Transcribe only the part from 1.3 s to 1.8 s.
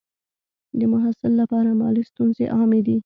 لپاره